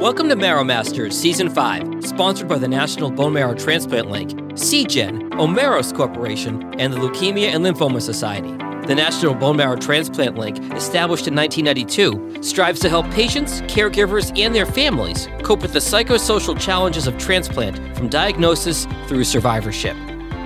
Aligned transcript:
Welcome 0.00 0.30
to 0.30 0.34
Marrow 0.34 0.64
Masters 0.64 1.14
Season 1.14 1.50
5, 1.50 2.06
sponsored 2.06 2.48
by 2.48 2.56
the 2.56 2.66
National 2.66 3.10
Bone 3.10 3.34
Marrow 3.34 3.52
Transplant 3.52 4.10
Link, 4.10 4.30
Seagen, 4.54 5.28
Omeros 5.32 5.94
Corporation, 5.94 6.62
and 6.80 6.90
the 6.90 6.96
Leukemia 6.96 7.48
and 7.48 7.62
Lymphoma 7.62 8.00
Society. 8.00 8.48
The 8.86 8.94
National 8.94 9.34
Bone 9.34 9.58
Marrow 9.58 9.76
Transplant 9.76 10.38
Link, 10.38 10.56
established 10.72 11.28
in 11.28 11.34
1992, 11.34 12.42
strives 12.42 12.80
to 12.80 12.88
help 12.88 13.10
patients, 13.10 13.60
caregivers, 13.62 14.32
and 14.38 14.54
their 14.54 14.64
families 14.64 15.28
cope 15.42 15.60
with 15.60 15.74
the 15.74 15.80
psychosocial 15.80 16.58
challenges 16.58 17.06
of 17.06 17.18
transplant 17.18 17.76
from 17.94 18.08
diagnosis 18.08 18.86
through 19.06 19.24
survivorship. 19.24 19.98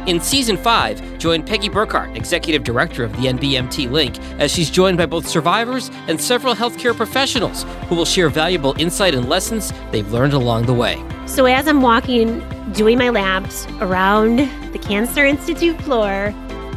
In 0.07 0.21
season 0.21 0.59
5, 0.59 1.16
join 1.16 1.43
Peggy 1.43 1.70
Burkhard, 1.70 2.14
executive 2.14 2.62
director 2.62 3.05
of 3.05 3.12
the 3.12 3.27
NBMT 3.29 3.91
Link, 3.91 4.19
as 4.38 4.52
she's 4.52 4.69
joined 4.69 4.98
by 4.98 5.07
both 5.07 5.27
survivors 5.27 5.91
and 6.09 6.20
several 6.20 6.55
healthcare 6.55 6.95
professionals 6.95 7.62
who 7.88 7.95
will 7.95 8.05
share 8.05 8.29
valuable 8.29 8.75
insight 8.79 9.15
and 9.15 9.30
lessons 9.30 9.73
they've 9.93 10.12
learned 10.12 10.34
along 10.34 10.66
the 10.66 10.74
way. 10.74 11.02
So, 11.24 11.46
as 11.46 11.66
I'm 11.66 11.80
walking, 11.80 12.46
doing 12.73 12.98
my 12.98 13.09
labs 13.09 13.66
around 13.80 14.41
the 14.74 14.79
Cancer 14.79 15.24
Institute 15.24 15.80
floor, 15.80 16.32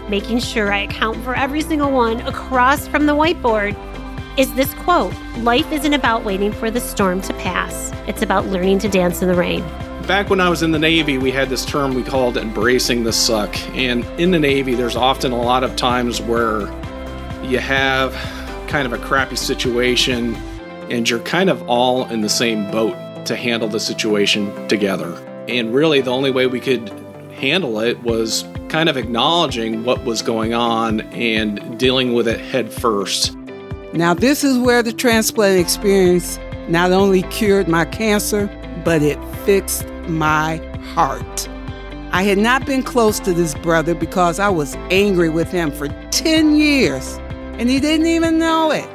making 0.08 0.40
sure 0.40 0.72
I 0.72 0.84
account 0.84 1.22
for 1.26 1.36
every 1.36 1.60
single 1.60 1.92
one 1.92 2.22
across 2.22 2.88
from 2.88 3.08
the 3.08 3.14
whiteboard, 3.14 3.76
is 4.40 4.54
this 4.54 4.74
quote 4.76 5.14
Life 5.40 5.70
isn't 5.74 5.94
about 5.94 6.24
waiting 6.24 6.54
for 6.54 6.72
the 6.72 6.80
storm 6.80 7.20
to 7.24 7.34
pass, 7.34 7.92
it's 8.08 8.22
about 8.22 8.46
learning 8.46 8.80
to 8.80 8.88
dance 8.88 9.22
in 9.22 9.28
the 9.28 9.36
rain 9.36 9.66
back 10.08 10.30
when 10.30 10.40
I 10.40 10.50
was 10.50 10.64
in 10.64 10.72
the 10.72 10.80
Navy, 10.80 11.18
we 11.18 11.32
had 11.32 11.50
this 11.50 11.66
term 11.66 11.94
we 11.94 12.02
called 12.02 12.38
embracing 12.38 13.04
the 13.04 13.12
suck. 13.12 13.54
And 13.76 14.06
in 14.18 14.32
the 14.32 14.40
Navy, 14.40 14.74
there's 14.74 14.96
often 14.96 15.34
a 15.34 15.42
lot 15.42 15.66
of 15.66 15.76
times 15.76 16.22
where 16.22 16.62
you 17.44 17.60
have 17.60 18.14
kind 18.70 18.86
of 18.86 18.94
a 18.94 18.98
crappy 18.98 19.36
situation 19.36 20.36
and 20.90 21.10
you're 21.10 21.20
kind 21.20 21.50
of 21.50 21.62
all 21.70 22.06
in 22.06 22.22
the 22.22 22.30
same 22.30 22.72
boat 22.72 22.96
to 23.26 23.36
handle 23.36 23.68
the 23.68 23.82
situation 23.82 24.68
together. 24.70 25.14
And 25.50 25.74
really, 25.74 26.00
the 26.00 26.12
only 26.12 26.32
way 26.32 26.48
we 26.48 26.62
could 26.62 26.90
handle 27.34 27.80
it 27.82 28.02
was 28.02 28.46
kind 28.70 28.88
of 28.88 28.96
acknowledging 28.96 29.84
what 29.84 30.06
was 30.06 30.22
going 30.22 30.54
on 30.54 31.02
and 31.12 31.78
dealing 31.78 32.14
with 32.14 32.30
it 32.30 32.40
head 32.40 32.72
first. 32.72 33.36
Now, 33.92 34.14
this 34.14 34.46
is 34.46 34.58
where 34.58 34.82
the 34.82 34.94
transplant 34.94 35.60
experience 35.60 36.40
not 36.70 36.92
only 36.94 37.24
cured 37.24 37.68
my 37.68 37.84
cancer, 37.84 38.50
but 38.88 39.02
it 39.02 39.22
fixed 39.44 39.86
my 40.08 40.56
heart. 40.94 41.50
I 42.14 42.24
had 42.24 42.38
not 42.38 42.66
been 42.66 42.82
close 42.82 43.20
to 43.20 43.34
this 43.34 43.54
brother 43.54 43.94
because 43.94 44.40
I 44.40 44.48
was 44.48 44.76
angry 44.90 45.28
with 45.28 45.52
him 45.52 45.72
for 45.74 45.90
10 46.12 46.56
years, 46.56 47.18
and 47.60 47.70
he 47.70 47.82
didn't 47.82 48.06
even 48.06 48.40
know 48.40 48.72
it. 48.72 48.88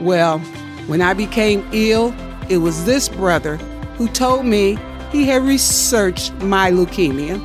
Well, 0.00 0.40
when 0.88 1.00
I 1.00 1.14
became 1.14 1.64
ill, 1.70 2.12
it 2.48 2.56
was 2.56 2.84
this 2.86 3.08
brother 3.08 3.56
who 3.98 4.08
told 4.08 4.46
me 4.46 4.76
he 5.12 5.26
had 5.26 5.42
researched 5.42 6.32
my 6.42 6.72
leukemia 6.72 7.40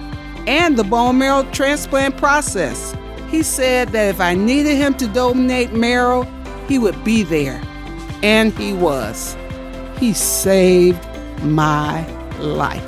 and 0.48 0.78
the 0.78 0.84
bone 0.84 1.20
marrow 1.20 1.44
transplant 1.52 2.18
process. 2.18 2.96
He 3.30 3.44
said 3.44 3.90
that 3.90 4.10
if 4.10 4.20
I 4.20 4.34
needed 4.34 4.76
him 4.76 4.96
to 4.96 5.08
donate 5.08 5.72
marrow, 5.74 6.24
he 6.68 6.80
would 6.80 7.04
be 7.04 7.22
there. 7.22 7.62
And 8.24 8.52
he 8.54 8.74
was. 8.74 9.38
He 10.00 10.14
saved 10.14 11.06
my 11.44 12.06
life 12.40 12.84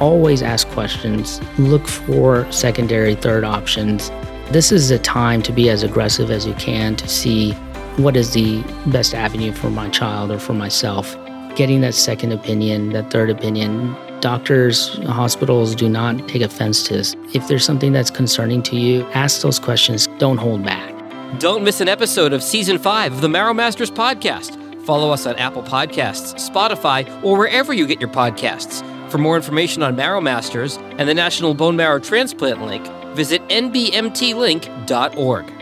always 0.00 0.42
ask 0.42 0.68
questions, 0.68 1.40
look 1.58 1.86
for 1.86 2.50
secondary, 2.52 3.14
third 3.14 3.44
options. 3.44 4.10
This 4.50 4.72
is 4.72 4.90
a 4.90 4.98
time 4.98 5.42
to 5.42 5.52
be 5.52 5.70
as 5.70 5.82
aggressive 5.82 6.30
as 6.30 6.46
you 6.46 6.54
can 6.54 6.96
to 6.96 7.08
see 7.08 7.52
what 7.96 8.16
is 8.16 8.32
the 8.32 8.62
best 8.86 9.14
avenue 9.14 9.52
for 9.52 9.70
my 9.70 9.88
child 9.88 10.30
or 10.30 10.38
for 10.38 10.52
myself. 10.52 11.16
Getting 11.54 11.80
that 11.82 11.94
second 11.94 12.32
opinion, 12.32 12.90
that 12.90 13.10
third 13.10 13.30
opinion. 13.30 13.96
Doctors, 14.20 14.98
hospitals 15.04 15.74
do 15.74 15.88
not 15.88 16.28
take 16.28 16.42
offense 16.42 16.82
to 16.88 16.94
this. 16.94 17.14
If 17.32 17.46
there's 17.46 17.64
something 17.64 17.92
that's 17.92 18.10
concerning 18.10 18.62
to 18.64 18.76
you, 18.76 19.04
ask 19.12 19.42
those 19.42 19.58
questions. 19.58 20.08
Don't 20.18 20.38
hold 20.38 20.64
back. 20.64 20.92
Don't 21.38 21.62
miss 21.62 21.80
an 21.80 21.88
episode 21.88 22.32
of 22.32 22.42
season 22.42 22.78
five 22.78 23.12
of 23.12 23.20
the 23.20 23.28
Marrow 23.28 23.54
Masters 23.54 23.90
podcast. 23.90 24.63
Follow 24.84 25.10
us 25.10 25.26
on 25.26 25.36
Apple 25.36 25.62
Podcasts, 25.62 26.34
Spotify, 26.34 27.08
or 27.24 27.38
wherever 27.38 27.72
you 27.72 27.86
get 27.86 28.00
your 28.00 28.10
podcasts. 28.10 28.82
For 29.10 29.18
more 29.18 29.36
information 29.36 29.82
on 29.82 29.96
Marrow 29.96 30.20
Masters 30.20 30.76
and 30.98 31.08
the 31.08 31.14
National 31.14 31.54
Bone 31.54 31.76
Marrow 31.76 32.00
Transplant 32.00 32.60
Link, 32.62 32.86
visit 33.14 33.40
nbmtlink.org. 33.48 35.53